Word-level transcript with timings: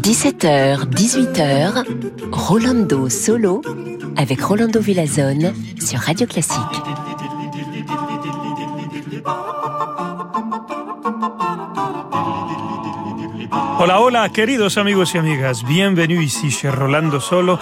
17h, 0.00 0.90
18h, 0.90 1.84
Rolando 2.32 3.08
Solo 3.08 3.62
avec 4.16 4.42
Rolando 4.42 4.80
Villazone 4.80 5.54
sur 5.78 6.00
Radio 6.00 6.26
Classique. 6.26 6.58
Hola, 13.78 14.00
hola, 14.00 14.28
queridos 14.30 14.78
amigos 14.78 15.14
y 15.14 15.18
amigas. 15.18 15.62
Bienvenue 15.62 16.24
ici 16.24 16.50
chez 16.50 16.72
Rolando 16.72 17.20
Solo 17.20 17.60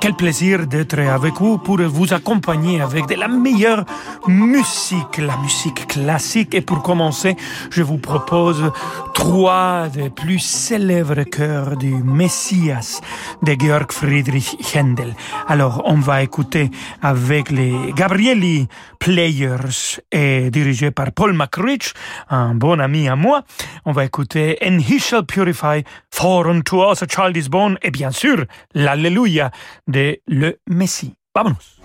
quel 0.00 0.14
plaisir 0.14 0.66
d'être 0.66 0.98
avec 0.98 1.34
vous 1.34 1.58
pour 1.58 1.76
vous 1.82 2.14
accompagner 2.14 2.80
avec 2.80 3.06
de 3.06 3.16
la 3.16 3.28
meilleure 3.28 3.84
musique, 4.26 5.18
la 5.18 5.36
musique 5.36 5.86
classique. 5.86 6.54
Et 6.54 6.62
pour 6.62 6.82
commencer, 6.82 7.36
je 7.70 7.82
vous 7.82 7.98
propose 7.98 8.72
trois 9.12 9.88
des 9.88 10.08
plus 10.08 10.38
célèbres 10.38 11.22
chœurs 11.24 11.76
du 11.76 11.92
Messias 11.92 13.02
de 13.42 13.54
Georg 13.58 13.92
Friedrich 13.92 14.56
Händel. 14.74 15.14
Alors, 15.46 15.82
on 15.84 15.96
va 15.96 16.22
écouter 16.22 16.70
avec 17.02 17.50
les 17.50 17.92
Gabrieli 17.94 18.68
Players 18.98 20.00
et 20.12 20.50
dirigé 20.50 20.90
par 20.90 21.12
Paul 21.12 21.34
McRitch, 21.34 21.92
un 22.30 22.54
bon 22.54 22.80
ami 22.80 23.08
à 23.08 23.16
moi. 23.16 23.42
On 23.84 23.92
va 23.92 24.04
écouter 24.06 24.56
And 24.64 24.78
He 24.78 24.98
Shall 24.98 25.26
Purify, 25.26 25.84
For 26.10 26.48
unto 26.48 26.90
Us 26.90 27.02
a 27.02 27.06
Child 27.06 27.36
is 27.36 27.48
Born 27.48 27.78
et 27.82 27.90
bien 27.90 28.10
sûr 28.10 28.44
l'Alléluia 28.74 29.50
de 29.90 30.20
le 30.26 30.60
Messie. 30.66 31.14
Vámonos. 31.34 31.79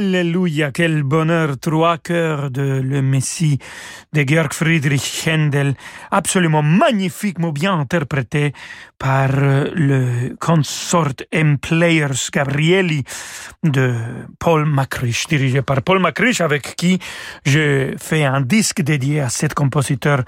Alléluia, 0.00 0.70
quel 0.72 1.02
bonheur, 1.02 1.58
trois 1.60 1.98
chœurs 1.98 2.50
de 2.50 2.80
Le 2.82 3.02
Messie 3.02 3.58
de 4.14 4.24
Georg 4.26 4.50
Friedrich 4.54 5.26
Händel, 5.26 5.74
absolument 6.10 6.62
magnifiquement 6.62 7.52
bien 7.52 7.78
interprété 7.78 8.54
par 8.98 9.28
euh, 9.34 9.70
le 9.74 10.34
consort 10.40 11.12
M 11.32 11.58
Players 11.58 12.30
Gabrieli 12.32 13.04
de 13.62 13.94
Paul 14.38 14.64
Macrich, 14.64 15.26
dirigé 15.26 15.60
par 15.60 15.82
Paul 15.82 15.98
Macrich, 15.98 16.40
avec 16.40 16.76
qui 16.76 16.98
je 17.44 17.94
fais 17.98 18.24
un 18.24 18.40
disque 18.40 18.80
dédié 18.80 19.20
à 19.20 19.28
cet 19.28 19.52
compositeur 19.52 20.22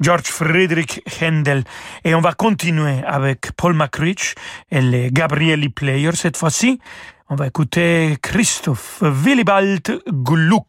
Georg 0.00 0.24
Friedrich 0.24 1.00
Händel. 1.20 1.62
Et 2.02 2.16
on 2.16 2.20
va 2.20 2.32
continuer 2.32 3.04
avec 3.06 3.52
Paul 3.56 3.74
Macrich 3.74 4.34
et 4.72 4.80
les 4.80 5.12
Gabrieli 5.12 5.68
Players 5.68 6.16
cette 6.16 6.36
fois-ci. 6.36 6.80
On 7.32 7.34
va 7.34 7.46
écouter 7.46 8.18
Christoph 8.20 8.98
Willibald 9.00 10.02
Gluck. 10.06 10.66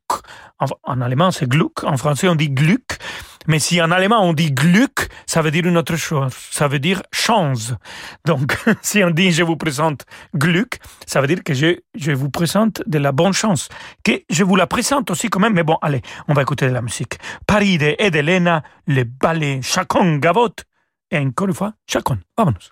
En, 0.86 1.02
allemand, 1.02 1.30
c'est 1.32 1.46
Gluck. 1.46 1.84
En 1.84 1.98
français, 1.98 2.30
on 2.30 2.36
dit 2.36 2.52
Gluck. 2.52 3.00
Mais 3.48 3.60
si 3.60 3.82
en 3.82 3.92
allemand, 3.92 4.22
on 4.22 4.32
dit 4.32 4.54
Gluck, 4.54 5.10
ça 5.26 5.42
veut 5.42 5.52
dire 5.52 5.66
une 5.66 5.78
autre 5.78 5.98
chose. 5.98 6.32
Ça 6.52 6.70
veut 6.70 6.80
dire 6.80 7.04
chance. 7.12 7.74
Donc, 8.24 8.58
si 8.82 9.04
on 9.04 9.10
dit 9.10 9.34
je 9.34 9.44
vous 9.44 9.58
présente 9.58 10.06
Gluck, 10.34 10.80
ça 11.06 11.20
veut 11.20 11.28
dire 11.28 11.44
que 11.44 11.54
je, 11.54 11.82
je 11.96 12.14
vous 12.14 12.30
présente 12.30 12.82
de 12.88 12.98
la 12.98 13.12
bonne 13.12 13.34
chance. 13.34 13.68
Que 14.02 14.22
je 14.30 14.46
vous 14.46 14.56
la 14.56 14.66
présente 14.66 15.12
aussi 15.12 15.28
quand 15.28 15.42
même. 15.42 15.56
Mais 15.56 15.64
bon, 15.64 15.78
allez, 15.82 16.02
on 16.30 16.34
va 16.34 16.44
écouter 16.44 16.68
de 16.68 16.74
la 16.74 16.82
musique. 16.82 17.20
Paride 17.46 17.82
et 17.84 17.98
Elena, 18.00 18.64
le 18.88 19.04
ballet 19.04 19.60
Chacon 19.62 20.16
Gavot. 20.16 20.56
Et 21.12 21.18
encore 21.18 21.50
une 21.50 21.54
fois, 21.54 21.74
Chacon. 21.90 22.20
Vamonos. 22.38 22.72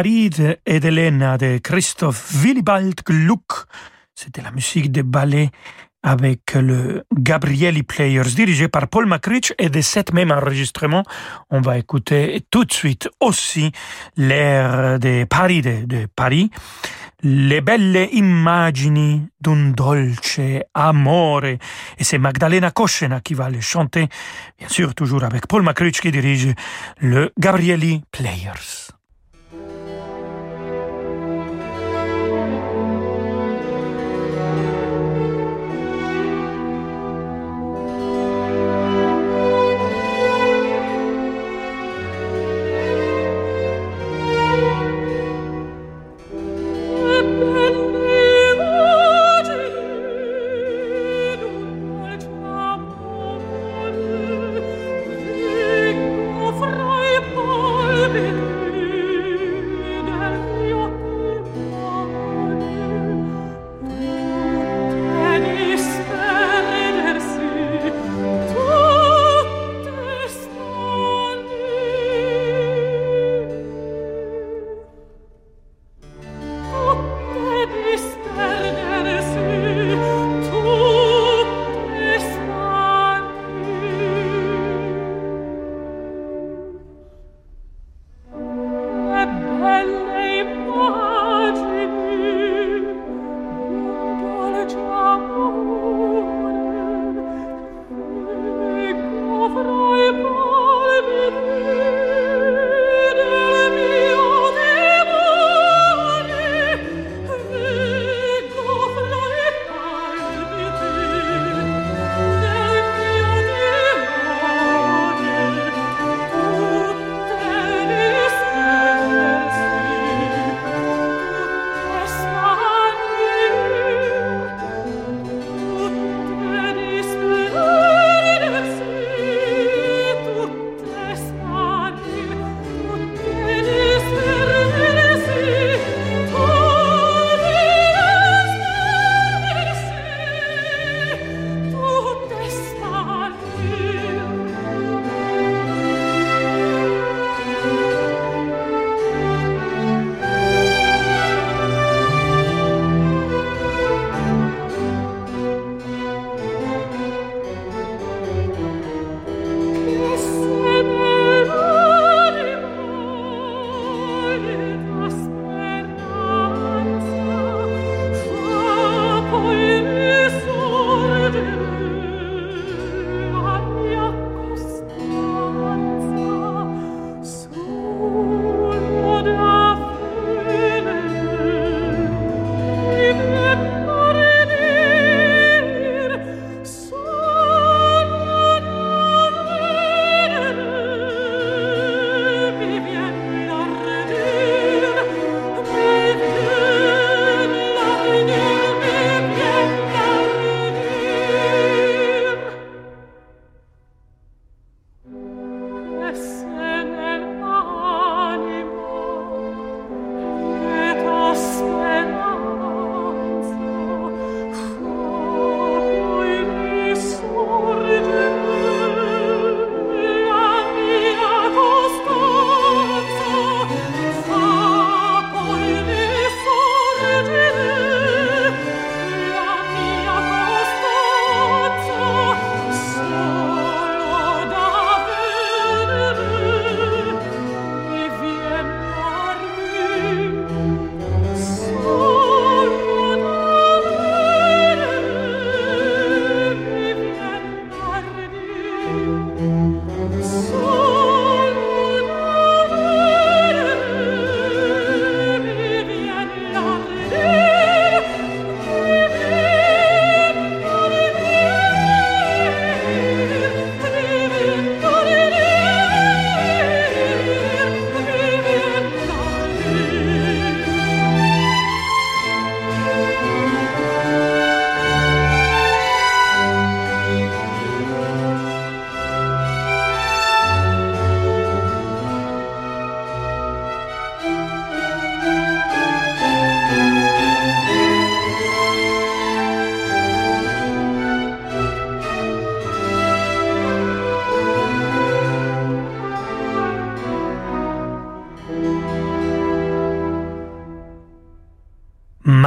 Paris 0.00 0.30
et 0.64 0.80
d'Elena 0.80 1.36
de 1.36 1.58
Christoph 1.58 2.32
Willibald 2.32 2.94
Gluck. 3.04 3.66
C'était 4.14 4.40
la 4.40 4.50
musique 4.50 4.90
de 4.90 5.02
ballet 5.02 5.50
avec 6.02 6.54
le 6.54 7.04
Gabrieli 7.14 7.82
Players 7.82 8.32
dirigé 8.34 8.68
par 8.68 8.88
Paul 8.88 9.04
Macrich 9.04 9.52
et 9.58 9.68
de 9.68 9.82
cet 9.82 10.14
même 10.14 10.30
enregistrement, 10.30 11.02
on 11.50 11.60
va 11.60 11.76
écouter 11.76 12.40
tout 12.50 12.64
de 12.64 12.72
suite 12.72 13.10
aussi 13.20 13.72
l'air 14.16 14.98
de 14.98 15.24
Paris 15.24 15.60
de, 15.60 16.06
Paris 16.16 16.50
le 17.22 17.60
belle 17.60 18.08
immagini 18.12 19.20
d'un 19.38 19.72
dolce 19.72 20.40
amore. 20.72 21.44
Et 21.44 21.58
c'est 21.98 22.16
Magdalena 22.16 22.70
Koschena 22.70 23.20
qui 23.20 23.34
va 23.34 23.50
le 23.50 23.60
chanter, 23.60 24.08
bien 24.58 24.68
sûr 24.68 24.94
toujours 24.94 25.24
avec 25.24 25.46
Paul 25.46 25.60
Macrich 25.60 26.00
qui 26.00 26.10
dirige 26.10 26.54
le 27.00 27.34
Gabrieli 27.38 28.02
Players. 28.10 28.89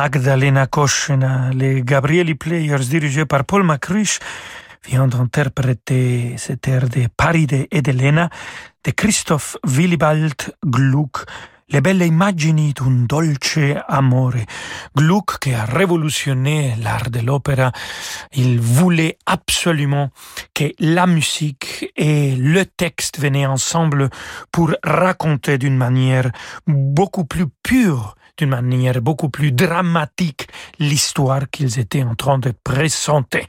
Magdalena 0.04 0.68
Koschena, 0.68 1.52
les 1.54 1.82
Gabrieli 1.82 2.36
Players 2.36 2.90
dirigés 2.90 3.26
par 3.26 3.46
Paul 3.46 3.64
Macruch 3.64 4.20
vient 4.86 5.08
d'interpréter 5.08 6.36
cet 6.36 6.68
air 6.68 6.90
de 6.90 7.08
Paride 7.08 7.68
et 7.72 7.82
d'Elena 7.82 8.30
de 8.84 8.92
Christoph 8.92 9.56
Willibald 9.66 10.36
Gluck, 10.66 11.24
le 11.70 11.80
belle 11.80 12.02
immagini 12.02 12.74
d'un 12.74 13.06
dolce 13.08 13.78
amore. 13.88 14.44
Gluck, 14.94 15.40
qui 15.40 15.54
a 15.54 15.64
révolutionné 15.64 16.76
l'art 16.84 17.10
de 17.10 17.22
l'opéra, 17.22 17.72
il 18.34 18.60
voulait 18.60 19.18
absolument 19.26 20.10
que 20.54 20.66
la 20.80 21.08
musique 21.08 21.94
et 21.96 22.36
le 22.36 22.66
texte 22.66 23.22
venaient 23.22 23.46
ensemble 23.46 24.10
pour 24.52 24.74
raconter 24.84 25.58
d'une 25.58 25.78
manière 25.78 26.30
beaucoup 26.68 27.24
plus 27.24 27.46
pure 27.64 28.18
d'une 28.38 28.50
manière 28.50 29.02
beaucoup 29.02 29.30
plus 29.30 29.52
dramatique 29.52 30.48
l'histoire 30.80 31.50
qu'ils 31.52 31.80
étaient 31.80 32.04
en 32.04 32.16
train 32.16 32.40
de 32.40 32.54
présenter. 32.64 33.46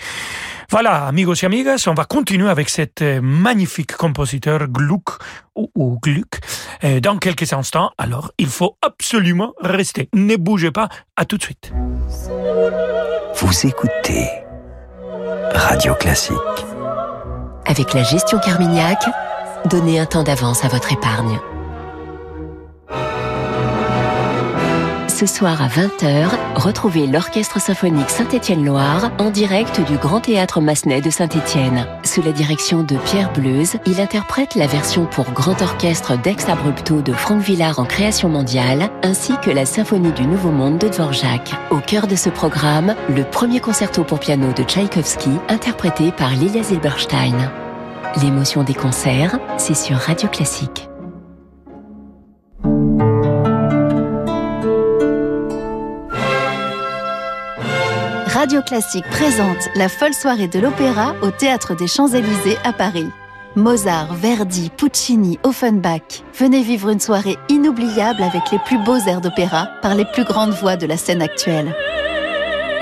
Voilà, 0.71 1.07
amigos 1.07 1.35
et 1.43 1.47
amigas, 1.47 1.85
on 1.87 1.95
va 1.95 2.05
continuer 2.05 2.49
avec 2.49 2.69
cet 2.69 3.03
euh, 3.03 3.21
magnifique 3.23 3.97
compositeur 3.97 4.67
Gluck 4.69 5.11
ou, 5.55 5.99
Gluck 6.03 6.41
euh, 6.83 7.01
dans 7.01 7.19
quelques 7.19 7.53
instants. 7.53 7.91
Alors, 7.99 8.33
il 8.39 8.49
faut 8.49 8.77
absolument 8.83 9.53
rester. 9.61 10.09
Ne 10.15 10.37
bougez 10.37 10.71
pas. 10.71 10.89
À 11.17 11.25
tout 11.25 11.37
de 11.37 11.43
suite. 11.43 11.73
Vous 13.37 13.67
écoutez 13.67 14.29
Radio 15.55 15.95
Classique. 15.95 16.35
Avec 17.67 17.95
la 17.95 18.03
gestion 18.03 18.39
Carmignac, 18.39 18.99
donnez 19.67 20.01
un 20.01 20.07
temps 20.07 20.25
d'avance 20.25 20.65
à 20.65 20.69
votre 20.69 20.93
épargne. 20.93 21.39
Ce 25.15 25.27
soir 25.27 25.63
à 25.63 25.69
20h, 25.69 26.27
retrouvez 26.57 27.07
l'Orchestre 27.07 27.61
symphonique 27.61 28.11
Saint-Étienne-Loire 28.11 29.13
en 29.21 29.31
direct 29.31 29.81
du 29.89 29.97
Grand 29.97 30.19
Théâtre 30.19 30.61
Massenet 30.61 31.03
de 31.03 31.11
Saint-Étienne. 31.11 31.87
Sous 32.03 32.21
la 32.21 32.33
direction 32.33 32.83
de 32.83 32.97
Pierre 32.97 33.33
Bleuze, 33.33 33.77
il 33.87 34.01
interprète 34.01 34.57
la 34.57 34.67
version 34.67 35.07
pour 35.07 35.31
grand 35.31 35.63
orchestre 35.63 36.21
d'Ex 36.21 36.49
Abrupto 36.49 37.01
de 37.01 37.13
Franck 37.13 37.43
Villard 37.43 37.79
en 37.79 37.85
création 37.85 38.29
mondiale, 38.29 38.91
ainsi 39.05 39.35
que 39.41 39.53
la 39.53 39.67
Symphonie 39.67 40.11
du 40.11 40.27
Nouveau 40.27 40.51
Monde 40.51 40.79
de 40.79 40.89
Dvorak. 40.89 41.53
Au 41.71 41.79
cœur 41.79 42.09
de 42.09 42.17
ce 42.17 42.29
programme, 42.29 42.97
le 43.09 43.23
premier 43.23 43.61
concerto 43.61 44.03
pour 44.03 44.19
piano 44.19 44.53
de 44.53 44.65
Tchaïkovski, 44.65 45.31
interprété 45.49 46.11
par 46.11 46.31
Lilia 46.31 46.65
Zilberstein. 46.65 47.53
L'émotion 48.21 48.65
des 48.65 48.75
concerts, 48.75 49.39
c'est 49.59 49.77
sur 49.77 49.97
Radio 49.97 50.29
Classique. 50.29 50.89
Radio 58.45 58.61
Classique 58.61 59.07
présente 59.07 59.71
la 59.75 59.89
folle 59.89 60.13
soirée 60.13 60.49
de 60.49 60.59
l'opéra 60.59 61.15
au 61.23 61.31
Théâtre 61.31 61.75
des 61.75 61.87
Champs-Élysées 61.87 62.59
à 62.63 62.75
Paris. 62.75 63.09
Mozart, 63.57 64.13
Verdi, 64.13 64.71
Puccini, 64.77 65.39
Offenbach. 65.45 66.23
Venez 66.39 66.61
vivre 66.61 66.91
une 66.91 67.01
soirée 67.01 67.39
inoubliable 67.49 68.23
avec 68.23 68.51
les 68.53 68.59
plus 68.59 68.77
beaux 68.77 68.99
airs 68.99 69.23
d'opéra 69.23 69.69
par 69.81 69.95
les 69.95 70.05
plus 70.05 70.25
grandes 70.25 70.53
voix 70.53 70.77
de 70.77 70.85
la 70.85 70.99
scène 70.99 71.23
actuelle. 71.23 71.75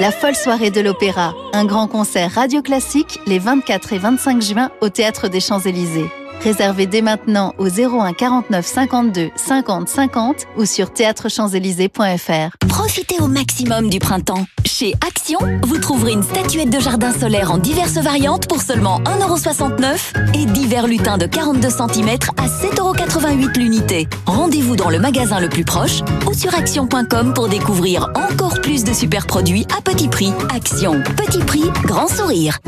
La 0.01 0.11
folle 0.11 0.35
soirée 0.35 0.73
de 0.73 0.81
l'opéra, 0.81 1.33
un 1.53 1.65
grand 1.65 1.87
concert 1.87 2.33
radio 2.33 2.61
classique 2.61 3.21
les 3.29 3.39
24 3.39 3.93
et 3.93 3.99
25 3.99 4.43
juin 4.43 4.71
au 4.81 4.89
Théâtre 4.89 5.29
des 5.29 5.39
Champs-Élysées. 5.39 6.11
Réservez 6.45 6.87
dès 6.87 7.03
maintenant 7.03 7.55
au 7.59 7.69
01 7.69 8.13
49 8.13 8.67
52 8.67 9.31
50 9.37 9.89
50 9.89 10.37
ou 10.57 10.65
sur 10.65 10.93
théâtrechamps-élysées.fr. 10.93 12.57
Profitez 12.69 13.21
au 13.21 13.29
maximum 13.29 13.89
du 13.89 14.01
printemps. 14.01 14.45
Chez 14.65 14.95
Action, 15.07 15.39
vous 15.63 15.79
trouverez 15.79 16.13
une 16.13 16.23
statuette 16.23 16.71
de 16.71 16.81
jardin 16.81 17.13
solaire 17.13 17.53
en 17.53 17.59
diverses 17.59 17.99
variantes 17.99 18.49
pour 18.49 18.61
seulement 18.61 19.01
1,69€ 19.01 20.35
et 20.35 20.47
divers 20.47 20.89
lutins 20.89 21.19
de 21.19 21.27
42 21.27 21.69
cm 21.71 22.09
à 22.37 22.47
7,88€ 22.47 23.59
l'unité. 23.59 24.09
Rendez-vous 24.27 24.75
dans 24.75 24.91
le 24.91 24.99
magasin 24.99 25.39
le 25.39 25.49
plus 25.49 25.65
proche 25.65 26.01
ou 26.27 26.35
sur 26.35 26.55
action.com 26.55 27.35
pour 27.35 27.49
découvrir 27.49 28.11
encore 28.15 28.61
plus 28.61 28.83
de 28.83 28.93
super 28.93 29.27
produits 29.27 29.67
à 29.77 29.81
petit 29.81 30.09
prix. 30.09 30.33
Action, 30.55 31.03
petit 31.17 31.45
prix, 31.45 31.71
grand 31.85 32.09
sourire. 32.09 32.59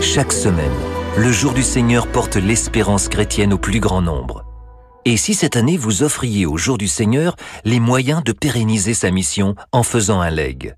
Chaque 0.00 0.32
semaine, 0.32 0.72
le 1.16 1.32
jour 1.32 1.52
du 1.52 1.62
Seigneur 1.62 2.06
porte 2.06 2.36
l'espérance 2.36 3.08
chrétienne 3.08 3.52
au 3.52 3.58
plus 3.58 3.80
grand 3.80 4.02
nombre. 4.02 4.44
Et 5.04 5.16
si 5.16 5.34
cette 5.34 5.56
année 5.56 5.76
vous 5.76 6.02
offriez 6.02 6.46
au 6.46 6.56
jour 6.56 6.78
du 6.78 6.88
Seigneur 6.88 7.36
les 7.64 7.80
moyens 7.80 8.22
de 8.22 8.32
pérenniser 8.32 8.94
sa 8.94 9.10
mission 9.10 9.54
en 9.72 9.82
faisant 9.82 10.20
un 10.20 10.30
leg 10.30 10.74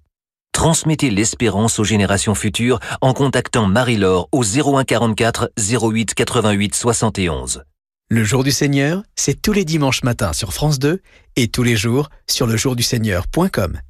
Transmettez 0.53 1.11
l'espérance 1.11 1.79
aux 1.79 1.85
générations 1.85 2.35
futures 2.35 2.79
en 3.01 3.15
contactant 3.15 3.67
Marie-Laure 3.67 4.29
au 4.33 4.45
01 4.45 4.85
44 4.85 5.51
08 5.59 6.15
88 6.15 6.75
71. 6.75 7.65
Le 8.11 8.25
jour 8.25 8.45
du 8.45 8.53
Seigneur, 8.53 9.03
c'est 9.17 9.41
tous 9.41 9.53
les 9.53 9.65
dimanches 9.65 10.03
matins 10.03 10.33
sur 10.33 10.53
France 10.53 10.79
2 10.79 11.01
et 11.37 11.49
tous 11.49 11.63
les 11.63 11.77
jours 11.77 12.11
sur 12.29 12.47
lejourduseigneur.com. 12.47 13.81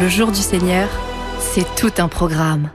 Le 0.00 0.08
jour 0.08 0.30
du 0.30 0.40
Seigneur, 0.40 0.88
c'est 1.38 1.66
tout 1.74 1.92
un 1.98 2.08
programme. 2.08 2.70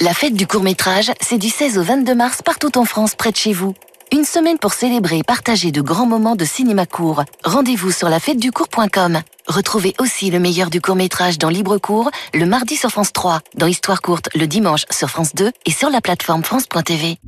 La 0.00 0.12
fête 0.12 0.34
du 0.34 0.48
court-métrage, 0.48 1.12
c'est 1.20 1.38
du 1.38 1.48
16 1.48 1.78
au 1.78 1.84
22 1.84 2.16
mars 2.16 2.42
partout 2.42 2.76
en 2.78 2.84
France, 2.84 3.14
près 3.14 3.30
de 3.30 3.36
chez 3.36 3.52
vous. 3.52 3.74
Une 4.12 4.24
semaine 4.24 4.58
pour 4.58 4.72
célébrer 4.72 5.18
et 5.18 5.22
partager 5.22 5.70
de 5.70 5.80
grands 5.80 6.06
moments 6.06 6.34
de 6.34 6.44
cinéma 6.44 6.84
court. 6.84 7.22
Rendez-vous 7.44 7.92
sur 7.92 8.08
la 8.08 8.18
fête 8.18 8.38
du 8.38 8.50
court.com. 8.50 9.20
Retrouvez 9.46 9.94
aussi 10.00 10.32
le 10.32 10.40
meilleur 10.40 10.68
du 10.68 10.80
court-métrage 10.80 11.38
dans 11.38 11.48
Libre 11.48 11.78
Court 11.78 12.10
le 12.32 12.44
mardi 12.44 12.74
sur 12.74 12.90
France 12.90 13.12
3, 13.12 13.40
dans 13.54 13.66
Histoire 13.66 14.02
courte 14.02 14.30
le 14.34 14.48
dimanche 14.48 14.84
sur 14.90 15.08
France 15.08 15.32
2 15.36 15.52
et 15.64 15.70
sur 15.70 15.90
la 15.90 16.00
plateforme 16.00 16.42
France.tv. 16.42 17.18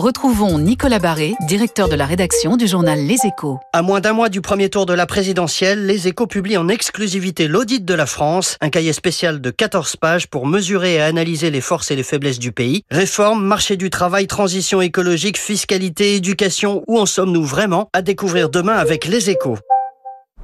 Retrouvons 0.00 0.58
Nicolas 0.58 0.98
Barré, 0.98 1.34
directeur 1.46 1.90
de 1.90 1.94
la 1.94 2.06
rédaction 2.06 2.56
du 2.56 2.66
journal 2.66 3.00
Les 3.00 3.18
Échos. 3.26 3.58
À 3.74 3.82
moins 3.82 4.00
d'un 4.00 4.14
mois 4.14 4.30
du 4.30 4.40
premier 4.40 4.70
tour 4.70 4.86
de 4.86 4.94
la 4.94 5.04
présidentielle, 5.04 5.84
Les 5.84 6.08
Échos 6.08 6.26
publient 6.26 6.56
en 6.56 6.68
exclusivité 6.68 7.48
l'audit 7.48 7.84
de 7.84 7.92
la 7.92 8.06
France, 8.06 8.56
un 8.62 8.70
cahier 8.70 8.94
spécial 8.94 9.42
de 9.42 9.50
14 9.50 9.96
pages 9.96 10.26
pour 10.26 10.46
mesurer 10.46 10.94
et 10.94 11.00
analyser 11.02 11.50
les 11.50 11.60
forces 11.60 11.90
et 11.90 11.96
les 11.96 12.02
faiblesses 12.02 12.38
du 12.38 12.50
pays. 12.50 12.82
Réforme, 12.90 13.44
marché 13.44 13.76
du 13.76 13.90
travail, 13.90 14.26
transition 14.26 14.80
écologique, 14.80 15.36
fiscalité, 15.36 16.14
éducation, 16.14 16.82
où 16.86 16.98
en 16.98 17.04
sommes-nous 17.04 17.44
vraiment? 17.44 17.90
À 17.92 18.00
découvrir 18.00 18.48
demain 18.48 18.78
avec 18.78 19.04
Les 19.04 19.28
Échos. 19.28 19.58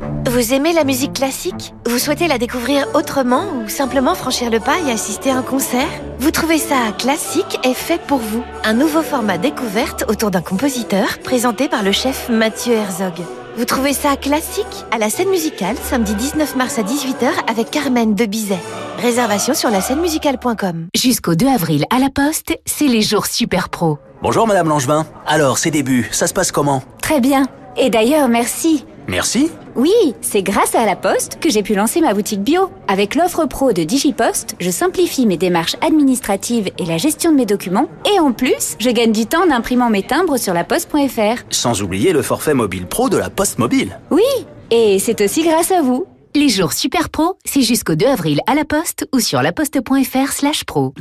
Vous 0.01 0.53
aimez 0.53 0.73
la 0.75 0.85
musique 0.85 1.15
classique? 1.15 1.73
Vous 1.87 1.99
souhaitez 1.99 2.29
la 2.29 2.37
découvrir 2.37 2.87
autrement 2.95 3.45
ou 3.65 3.69
simplement 3.69 4.15
franchir 4.15 4.51
le 4.51 4.61
pas 4.61 4.79
et 4.87 4.91
assister 4.93 5.31
à 5.31 5.37
un 5.37 5.43
concert? 5.43 5.89
Vous 6.19 6.31
trouvez 6.31 6.59
ça 6.59 6.93
classique 6.99 7.59
et 7.65 7.73
fait 7.73 8.01
pour 8.03 8.19
vous 8.19 8.43
Un 8.65 8.75
nouveau 8.75 9.03
format 9.03 9.39
découverte 9.39 10.05
autour 10.09 10.31
d'un 10.31 10.43
compositeur 10.43 11.19
présenté 11.25 11.69
par 11.69 11.83
le 11.83 11.93
chef 11.93 12.29
Mathieu 12.29 12.75
Herzog. 12.75 13.15
Vous 13.57 13.65
trouvez 13.65 13.95
ça 13.95 14.17
classique? 14.17 14.85
À 14.91 14.99
la 14.99 15.09
scène 15.09 15.31
musicale, 15.31 15.77
samedi 15.83 16.15
19 16.15 16.57
mars 16.57 16.79
à 16.79 16.83
18h 16.83 17.31
avec 17.51 17.71
Carmen 17.71 18.15
de 18.15 18.27
Bizet. 18.27 18.59
Réservation 18.99 19.55
sur 19.55 19.71
la 19.71 19.81
scène 19.81 20.01
musicale.com. 20.01 20.89
Jusqu'au 20.95 21.35
2 21.35 21.47
avril 21.47 21.87
à 21.89 21.99
la 21.99 22.11
Poste, 22.11 22.59
c'est 22.67 22.89
les 22.89 23.01
jours 23.01 23.25
super 23.27 23.71
pro. 23.71 23.99
Bonjour 24.23 24.47
Madame 24.47 24.69
Langevin. 24.69 25.07
Alors, 25.27 25.57
ces 25.57 25.71
débuts, 25.71 26.09
ça 26.13 26.27
se 26.27 26.35
passe 26.35 26.53
comment? 26.53 26.83
Très 27.01 27.21
bien. 27.21 27.45
Et 27.79 27.89
d'ailleurs, 27.89 28.29
merci. 28.29 28.85
Merci 29.09 29.51
Oui, 29.77 29.93
c'est 30.21 30.43
grâce 30.43 30.75
à 30.75 30.85
la 30.85 30.97
Poste 30.97 31.39
que 31.41 31.49
j'ai 31.49 31.63
pu 31.63 31.75
lancer 31.75 32.01
ma 32.01 32.13
boutique 32.13 32.43
bio. 32.43 32.71
Avec 32.89 33.15
l'offre 33.15 33.47
pro 33.47 33.73
de 33.73 33.85
DigiPost, 33.85 34.57
je 34.59 34.71
simplifie 34.71 35.27
mes 35.27 35.37
démarches 35.37 35.77
administratives 35.81 36.71
et 36.79 36.85
la 36.85 36.99
gestion 36.99 37.31
de 37.31 37.37
mes 37.37 37.47
documents. 37.47 37.89
Et 38.15 38.19
en 38.19 38.33
plus, 38.33 38.77
je 38.81 38.91
gagne 38.91 39.13
du 39.13 39.27
temps 39.27 39.47
en 39.47 39.51
imprimant 39.51 39.91
mes 39.91 40.03
timbres 40.03 40.39
sur 40.39 40.55
la 40.55 40.65
poste.fr. 40.65 41.43
Sans 41.51 41.83
oublier 41.83 42.13
le 42.13 42.23
forfait 42.23 42.55
mobile 42.55 42.87
pro 42.87 43.09
de 43.09 43.17
la 43.17 43.31
Poste 43.31 43.59
Mobile. 43.59 43.99
Oui, 44.11 44.23
et 44.71 44.99
c'est 44.99 45.21
aussi 45.21 45.43
grâce 45.45 45.71
à 45.71 45.83
vous. 45.83 46.07
Les 46.35 46.49
jours 46.49 46.73
super 46.73 47.09
pro, 47.09 47.37
c'est 47.45 47.63
jusqu'au 47.63 47.95
2 47.95 48.07
avril 48.07 48.41
à 48.47 48.55
la 48.55 48.65
Poste 48.65 49.09
ou 49.15 49.21
sur 49.21 49.41
laposte.fr 49.41 50.33
slash 50.33 50.65
pro. 50.65 50.93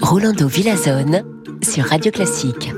Rolando 0.00 0.46
Villazone 0.46 1.24
sur 1.62 1.84
Radio 1.84 2.10
Classique. 2.10 2.70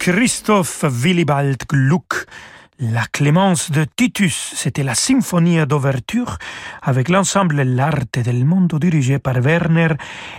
Christoph 0.00 0.82
Willibald 0.84 1.58
Gluck. 1.68 2.24
La 2.78 3.04
Clémence 3.12 3.70
de 3.70 3.84
Titus, 3.84 4.54
c'était 4.56 4.82
la 4.82 4.94
symphonie 4.94 5.66
d'ouverture 5.66 6.38
avec 6.80 7.10
l'ensemble 7.10 7.60
L'Arte 7.60 8.18
del 8.18 8.46
Mondo 8.46 8.78
dirigé 8.78 9.18
par 9.18 9.36
Werner 9.42 9.90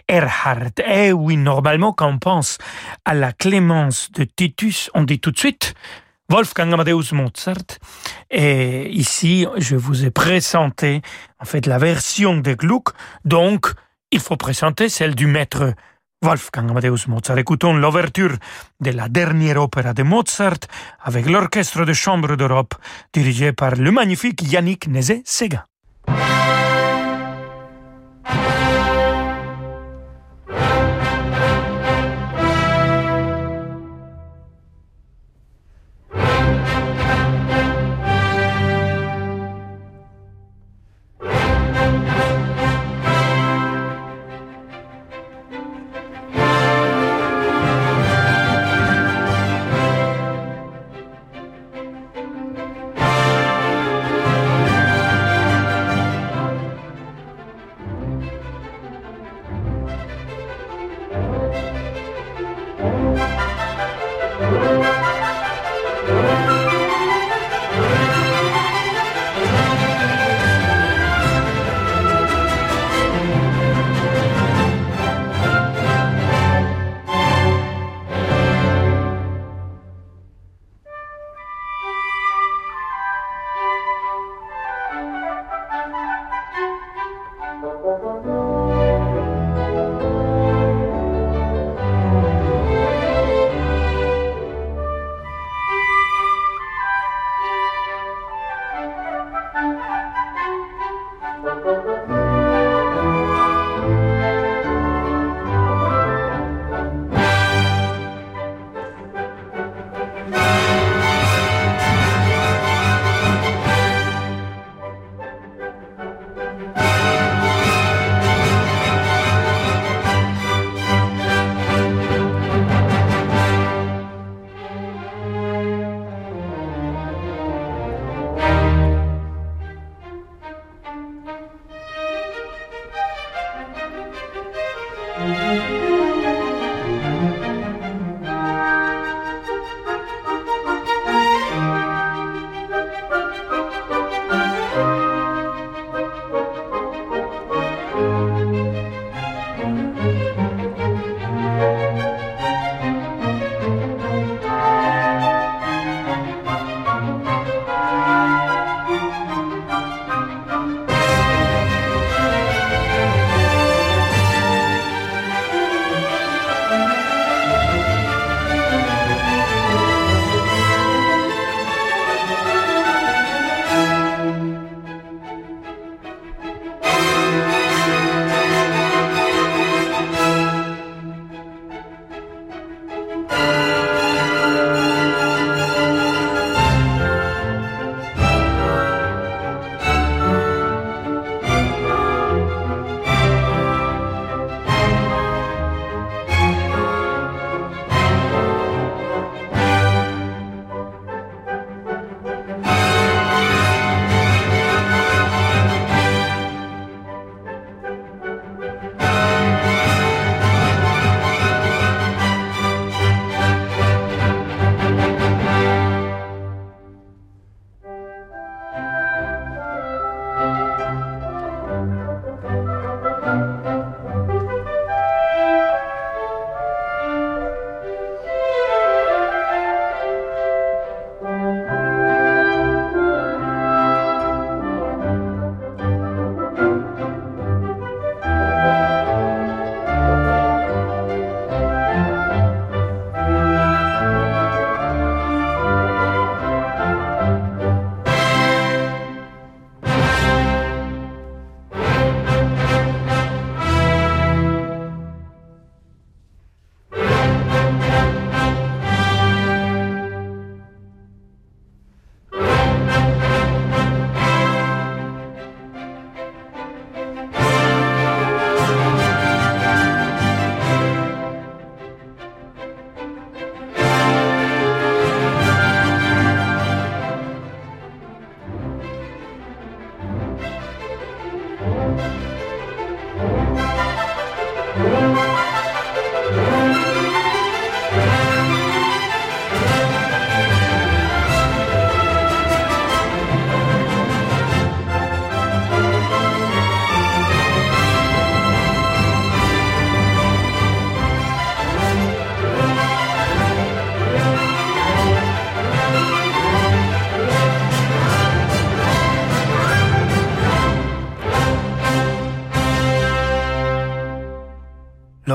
Erhard. 0.07 0.71
Eh 0.83 1.11
oui, 1.11 1.37
normalement, 1.37 1.93
quand 1.93 2.07
on 2.07 2.17
pense 2.17 2.57
à 3.05 3.13
la 3.13 3.33
Clémence 3.33 4.11
de 4.13 4.23
Titus, 4.23 4.89
on 4.95 5.03
dit 5.03 5.19
tout 5.19 5.29
de 5.29 5.37
suite 5.37 5.75
Wolfgang 6.27 6.73
Amadeus 6.73 7.13
Mozart. 7.13 7.77
Et 8.31 8.89
ici, 8.89 9.45
je 9.57 9.75
vous 9.75 10.05
ai 10.05 10.09
présenté, 10.09 11.03
en 11.39 11.45
fait, 11.45 11.67
la 11.67 11.77
version 11.77 12.35
de 12.35 12.55
Gluck. 12.55 12.89
Donc, 13.25 13.71
il 14.09 14.21
faut 14.21 14.37
présenter 14.37 14.89
celle 14.89 15.13
du 15.13 15.27
maître 15.27 15.75
Wolfgang 16.23 16.69
Amadeus 16.69 17.07
Mozart. 17.07 17.39
Écoutons 17.39 17.73
l'ouverture 17.73 18.37
de 18.79 18.91
la 18.91 19.09
dernière 19.09 19.59
opéra 19.59 19.93
de 19.93 20.03
Mozart 20.03 20.59
avec 21.03 21.25
l'Orchestre 21.25 21.83
de 21.83 21.93
chambre 21.93 22.35
d'Europe 22.35 22.75
dirigé 23.11 23.53
par 23.53 23.75
le 23.75 23.91
magnifique 23.91 24.43
Yannick 24.43 24.87
Nézet-Séguin. 24.87 25.63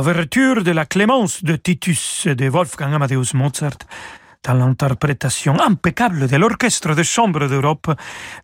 De 0.07 0.71
la 0.71 0.87
Clémence 0.87 1.43
de 1.43 1.57
Titus 1.57 2.29
de 2.29 2.49
Wolfgang 2.49 2.95
Amadeus 2.95 3.35
Mozart 3.35 3.79
dans 4.45 4.55
l'interprétation 4.55 5.59
impeccable 5.61 6.29
de 6.29 6.37
l'Orchestre 6.37 6.95
de 6.95 7.03
Chambre 7.03 7.49
d'Europe 7.49 7.91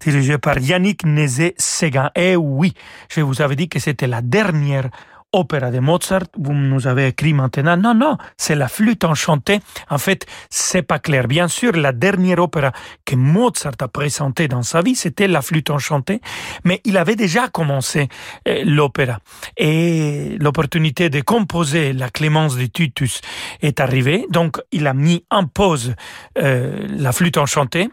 dirigé 0.01 0.39
par 0.39 0.59
Yannick 0.59 1.05
Nézet-Séguin. 1.05 2.11
Et 2.17 2.35
oui, 2.35 2.75
je 3.09 3.21
vous 3.21 3.41
avais 3.41 3.55
dit 3.55 3.69
que 3.69 3.79
c'était 3.79 4.09
la 4.09 4.23
dernière 4.23 4.91
opéra 5.33 5.70
de 5.70 5.78
Mozart, 5.78 6.24
vous 6.37 6.53
nous 6.53 6.87
avez 6.87 7.09
écrit 7.09 7.33
maintenant, 7.33 7.76
non, 7.76 7.95
non, 7.95 8.16
c'est 8.37 8.55
la 8.55 8.68
flûte 8.68 9.05
enchantée. 9.05 9.61
En 9.89 9.99
fait, 9.99 10.26
c'est 10.51 10.83
pas 10.83 10.99
clair. 10.99 11.26
Bien 11.26 11.49
sûr, 11.49 11.72
la 11.72 11.93
dernière 11.93 12.39
opéra 12.39 12.72
que 13.05 13.16
Mozart 13.16 13.72
a 13.80 13.89
présentée 13.89 14.49
dans 14.49 14.62
sa 14.62 14.83
vie, 14.83 14.95
c'était 14.95 15.28
la 15.28 15.43
flûte 15.43 15.70
enchantée, 15.70 16.20
mais 16.64 16.80
il 16.85 16.97
avait 16.97 17.16
déjà 17.16 17.49
commencé 17.49 18.09
euh, 18.49 18.62
l'opéra. 18.64 19.18
Et 19.57 20.37
l'opportunité 20.39 21.09
de 21.09 21.20
composer 21.20 21.93
la 21.93 22.11
Clémence 22.11 22.57
de 22.57 22.66
Titus 22.66 23.20
est 23.61 23.80
arrivée, 23.80 24.26
donc 24.30 24.61
il 24.70 24.87
a 24.87 24.95
mis 24.95 25.24
en 25.30 25.47
pause 25.47 25.95
euh, 26.39 26.87
la 26.89 27.12
flûte 27.12 27.39
enchantée 27.39 27.89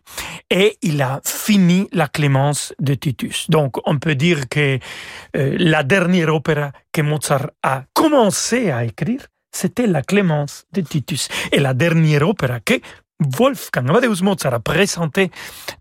et 0.49 0.77
il 0.81 1.01
a 1.01 1.21
fini 1.23 1.87
la 1.91 2.07
Clémence 2.07 2.73
de 2.79 2.93
Titus. 2.93 3.49
Donc 3.49 3.77
on 3.85 3.97
peut 3.97 4.15
dire 4.15 4.49
que 4.49 4.79
euh, 5.35 5.55
la 5.57 5.83
dernière 5.83 6.33
opéra 6.33 6.71
que 6.91 7.01
Mozart 7.01 7.28
a 7.31 7.83
commencé 7.93 8.71
à 8.71 8.83
écrire, 8.83 9.27
c'était 9.51 9.87
la 9.87 10.01
Clémence 10.01 10.65
de 10.73 10.81
Titus. 10.81 11.27
Et 11.51 11.59
la 11.59 11.73
dernière 11.73 12.27
opéra 12.27 12.59
que 12.59 12.75
Wolfgang 13.19 13.89
Amadeus 13.89 14.21
Mozart 14.23 14.53
a 14.53 14.59
présentée 14.59 15.31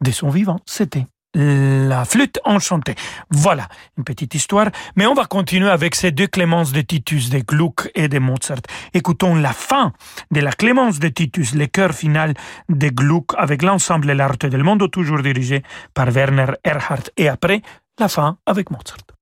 de 0.00 0.10
son 0.10 0.28
vivant, 0.28 0.58
c'était 0.66 1.06
la 1.34 2.04
flûte 2.04 2.40
enchantée. 2.44 2.94
Voilà, 3.30 3.68
une 3.96 4.04
petite 4.04 4.34
histoire. 4.34 4.70
Mais 4.96 5.06
on 5.06 5.14
va 5.14 5.26
continuer 5.26 5.68
avec 5.68 5.94
ces 5.94 6.10
deux 6.10 6.26
clémences 6.26 6.72
de 6.72 6.80
Titus, 6.80 7.30
de 7.30 7.40
Gluck 7.40 7.90
et 7.94 8.08
de 8.08 8.18
Mozart. 8.18 8.62
Écoutons 8.94 9.34
la 9.34 9.52
fin 9.52 9.92
de 10.30 10.40
la 10.40 10.52
clémence 10.52 10.98
de 10.98 11.08
Titus, 11.08 11.54
le 11.54 11.66
cœur 11.66 11.92
final 11.92 12.34
de 12.68 12.88
Gluck 12.88 13.32
avec 13.36 13.62
l'ensemble 13.62 14.10
L'Arte 14.12 14.46
del 14.46 14.64
Mondo, 14.64 14.88
toujours 14.88 15.22
dirigé 15.22 15.62
par 15.94 16.08
Werner 16.08 16.52
Erhardt. 16.64 17.10
Et 17.16 17.28
après, 17.28 17.62
la 17.98 18.08
fin 18.08 18.38
avec 18.46 18.70
Mozart. 18.70 19.17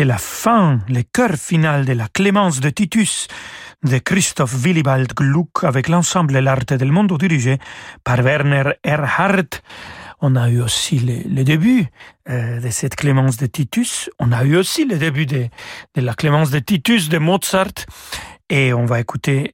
C'était 0.00 0.08
la 0.08 0.16
fin, 0.16 0.78
le 0.88 1.02
cœur 1.02 1.32
final 1.32 1.84
de 1.84 1.92
la 1.92 2.08
Clémence 2.08 2.60
de 2.60 2.70
Titus 2.70 3.28
de 3.82 3.98
Christoph 3.98 4.54
Willibald 4.54 5.12
Gluck 5.12 5.62
avec 5.62 5.88
l'ensemble 5.88 6.38
L'Arte 6.38 6.72
del 6.72 6.90
Mondo 6.90 7.18
dirigé 7.18 7.58
par 8.02 8.20
Werner 8.20 8.72
Erhardt. 8.82 9.60
On 10.22 10.36
a 10.36 10.48
eu 10.48 10.62
aussi 10.62 11.00
le, 11.00 11.44
début 11.44 11.84
euh, 12.30 12.60
de 12.60 12.70
cette 12.70 12.96
Clémence 12.96 13.36
de 13.36 13.44
Titus. 13.44 14.08
On 14.18 14.32
a 14.32 14.42
eu 14.44 14.56
aussi 14.56 14.86
le 14.86 14.96
début 14.96 15.26
de, 15.26 15.48
de 15.94 16.00
la 16.00 16.14
Clémence 16.14 16.50
de 16.50 16.60
Titus 16.60 17.10
de 17.10 17.18
Mozart. 17.18 17.84
Et 18.48 18.72
on 18.72 18.86
va 18.86 19.00
écouter 19.00 19.52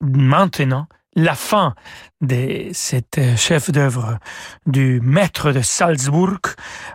maintenant 0.00 0.86
la 1.18 1.34
fin 1.34 1.74
de 2.20 2.70
cet 2.72 3.18
euh, 3.18 3.36
chef 3.36 3.70
d'œuvre 3.70 4.18
du 4.66 5.00
maître 5.02 5.50
de 5.50 5.62
Salzbourg 5.62 6.38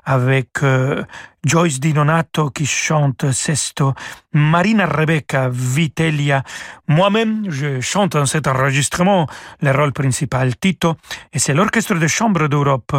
avec 0.06 0.64
euh, 0.64 1.04
Joyce 1.46 1.82
Di 1.82 1.92
Donato 1.92 2.50
qui 2.50 2.66
chante 2.66 3.32
Sesto, 3.32 3.94
Marina 4.32 4.86
Rebecca 4.86 5.50
Vitelia, 5.52 6.42
moi-même 6.88 7.48
je 7.50 7.82
chante 7.82 8.14
dans 8.14 8.26
cet 8.26 8.48
enregistrement 8.48 9.28
le 9.62 9.72
rôle 9.72 9.92
principal 9.92 10.56
Tito 10.56 10.96
et 11.34 11.40
c'est 11.40 11.54
l'orchestre 11.54 11.96
de 11.96 12.08
chambre 12.08 12.48
d'Europe, 12.48 12.96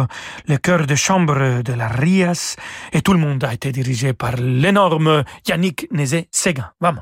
le 0.47 0.57
chœur 0.57 0.85
de 0.85 0.95
chambre 0.95 1.63
de 1.63 1.73
la 1.73 1.87
Rias 1.87 2.55
et 2.93 3.01
tout 3.01 3.13
le 3.13 3.19
monde 3.19 3.43
a 3.43 3.53
été 3.53 3.71
dirigé 3.71 4.13
par 4.13 4.35
l'énorme 4.37 5.23
Yannick 5.47 5.87
Nézet-Séguin. 5.91 6.71
Vamos! 6.79 7.01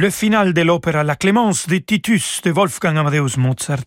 Le 0.00 0.08
final 0.08 0.54
de 0.54 0.62
l'opéra 0.62 1.04
La 1.04 1.14
Clémence 1.14 1.66
de 1.66 1.76
Titus 1.76 2.40
de 2.42 2.50
Wolfgang 2.50 2.96
Amadeus 2.96 3.36
Mozart 3.36 3.84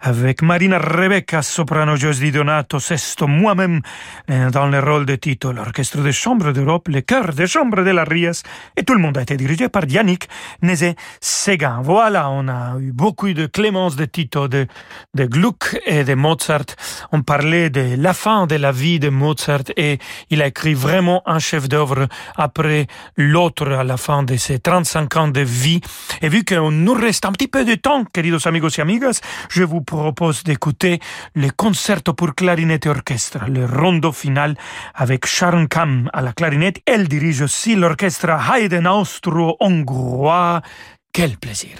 avec 0.00 0.42
Marina 0.42 0.78
Rebecca, 0.78 1.40
soprano 1.40 1.96
Josie 1.96 2.30
Donato, 2.30 2.78
Sesto, 2.78 3.26
moi-même 3.26 3.80
dans 4.28 4.66
le 4.66 4.80
rôle 4.80 5.06
de 5.06 5.16
Tito, 5.16 5.52
l'orchestre 5.52 6.02
de 6.02 6.10
chambre 6.10 6.52
d'Europe, 6.52 6.88
le 6.88 7.00
chœur 7.00 7.32
de 7.32 7.46
chambre 7.46 7.82
de 7.82 7.90
la 7.90 8.04
Rias 8.04 8.42
et 8.76 8.82
tout 8.82 8.94
le 8.94 9.00
monde 9.00 9.16
a 9.18 9.22
été 9.22 9.36
dirigé 9.36 9.68
par 9.68 9.84
Yannick 9.84 10.28
Nézé-Séguin. 10.62 11.80
Voilà, 11.82 12.28
on 12.30 12.48
a 12.48 12.76
eu 12.80 12.92
beaucoup 12.92 13.32
de 13.32 13.46
Clémence 13.46 13.96
de 13.96 14.04
Tito, 14.04 14.48
de, 14.48 14.66
de 15.14 15.24
Gluck 15.24 15.78
et 15.86 16.04
de 16.04 16.14
Mozart. 16.14 16.66
On 17.12 17.22
parlait 17.22 17.70
de 17.70 17.94
la 17.96 18.14
fin 18.14 18.46
de 18.46 18.56
la 18.56 18.72
vie 18.72 18.98
de 18.98 19.08
Mozart 19.10 19.70
et 19.76 19.98
il 20.30 20.42
a 20.42 20.48
écrit 20.48 20.74
vraiment 20.74 21.22
un 21.26 21.38
chef 21.38 21.68
d'œuvre 21.68 22.08
après 22.36 22.86
l'autre 23.16 23.70
à 23.70 23.84
la 23.84 23.96
fin 23.96 24.22
de 24.22 24.36
ses 24.36 24.58
35 24.58 25.16
ans 25.16 25.28
de 25.28 25.40
vie. 25.40 25.80
Et 26.22 26.28
vu 26.28 26.44
qu'on 26.44 26.70
nous 26.70 26.94
reste 26.94 27.24
un 27.24 27.32
petit 27.32 27.48
peu 27.48 27.64
de 27.64 27.74
temps, 27.74 28.04
queridos 28.04 28.46
amigos 28.46 28.76
y 28.76 28.80
amigas, 28.80 29.20
je 29.50 29.62
vous 29.62 29.82
propose 29.82 30.42
d'écouter 30.42 31.00
le 31.34 31.50
concerto 31.50 32.12
pour 32.12 32.34
clarinette 32.34 32.86
et 32.86 32.88
orchestre, 32.88 33.38
le 33.48 33.66
rondo 33.66 34.12
Final 34.16 34.56
avec 34.94 35.26
Sharon 35.26 35.66
Kam 35.66 36.10
à 36.12 36.22
la 36.22 36.32
clarinette. 36.32 36.80
Elle 36.86 37.08
dirige 37.08 37.42
aussi 37.42 37.76
l'orchestre 37.76 38.30
Haydn 38.30 38.86
austro-hongrois. 38.86 40.62
Quel 41.12 41.36
plaisir. 41.36 41.76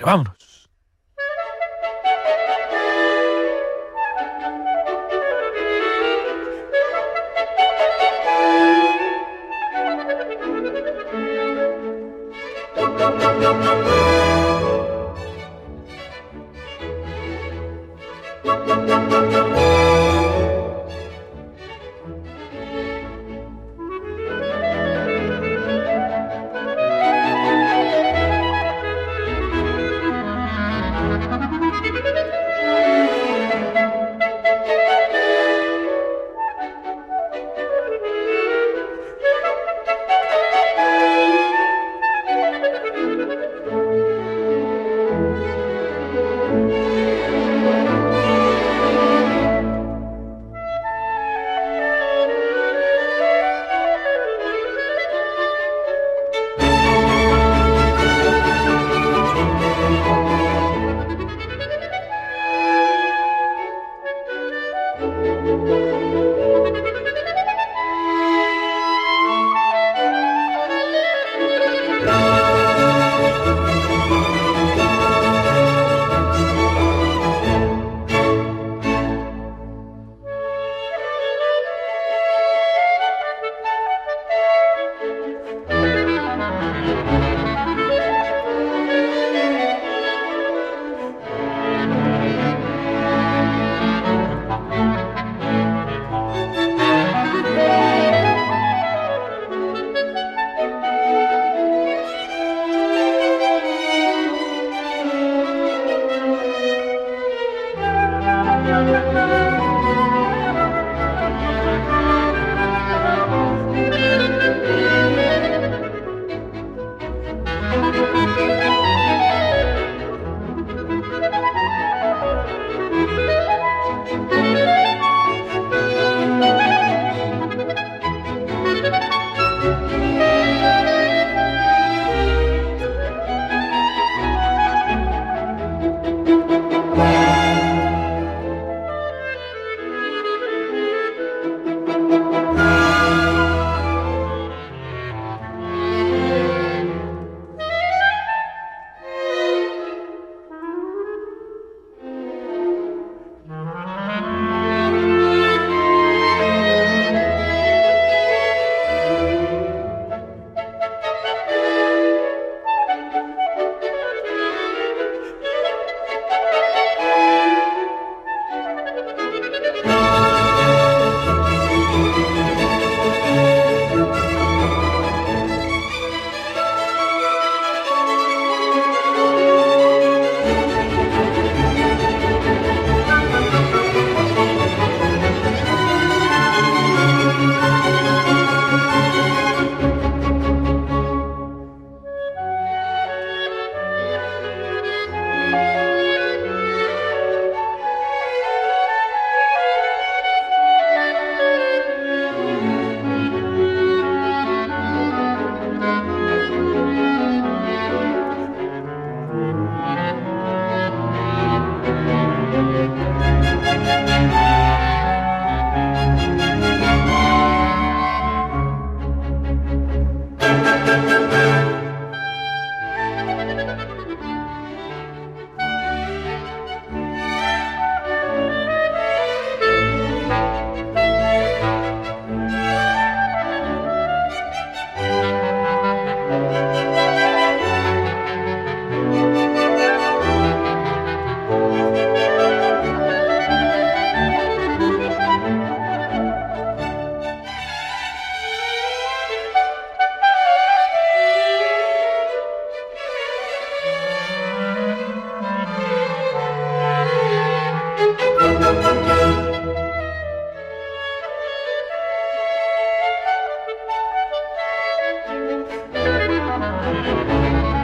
Música 266.66 267.76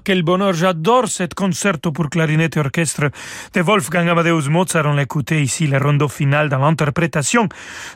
Ah, 0.00 0.02
quel 0.02 0.22
bonheur, 0.22 0.54
j'adore 0.54 1.08
cet 1.08 1.34
concerto 1.34 1.92
pour 1.92 2.08
clarinette 2.08 2.56
et 2.56 2.60
orchestre 2.60 3.10
de 3.52 3.60
Wolfgang 3.60 4.08
Amadeus 4.08 4.48
Mozart. 4.48 4.86
On 4.86 4.94
l'écoutait 4.94 5.42
ici, 5.42 5.66
le 5.66 5.76
rondeau 5.76 6.08
final 6.08 6.48
dans 6.48 6.60
l'interprétation 6.60 7.48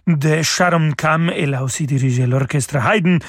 de 0.07 0.43
Sharon 0.43 0.91
Kam. 0.93 1.31
Elle 1.35 1.55
a 1.55 1.65
aussi 1.65 1.87
dirigé 1.87 2.27
l'orchestre 2.27 2.77
Haydn 2.77 3.21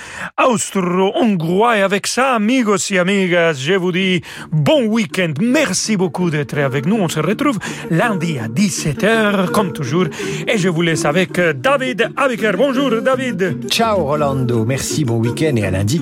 austro-hongrois. 0.45 1.77
Et 1.77 1.81
avec 1.83 2.05
ça, 2.05 2.35
amigos 2.35 2.91
et 2.91 2.99
amigas, 2.99 3.53
je 3.53 3.75
vous 3.75 3.93
dis 3.93 4.21
bon 4.51 4.87
week-end. 4.87 5.31
Merci 5.39 5.95
beaucoup 5.95 6.29
d'être 6.29 6.57
avec 6.57 6.85
nous. 6.85 6.97
On 6.97 7.07
se 7.07 7.21
retrouve 7.21 7.59
lundi 7.89 8.37
à 8.39 8.49
17h, 8.49 9.51
comme 9.51 9.71
toujours. 9.71 10.07
Et 10.47 10.57
je 10.57 10.67
vous 10.67 10.81
laisse 10.81 11.05
avec 11.05 11.39
David 11.39 12.11
Abiker. 12.17 12.51
Bonjour, 12.57 13.01
David. 13.01 13.69
Ciao, 13.69 14.03
Rolando. 14.03 14.65
Merci, 14.65 15.05
bon 15.05 15.19
week-end 15.19 15.55
et 15.55 15.65
à 15.65 15.71
lundi. 15.71 16.01